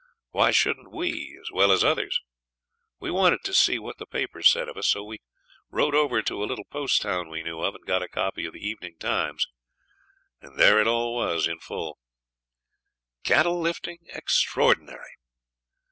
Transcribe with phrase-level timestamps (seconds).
[0.31, 2.21] Why shouldn't we as well as others?
[2.99, 5.19] We wanted to see what the papers said of us, so we
[5.69, 8.53] rode over to a little post town we knew of and got a copy of
[8.53, 9.45] the 'Evening Times'.
[10.41, 11.99] There it all was in full:
[13.25, 15.17] CATTLE LIFTING EXTRAORDINARY.